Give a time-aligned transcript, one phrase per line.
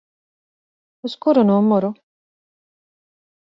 [1.05, 1.89] Uz kuru numuru?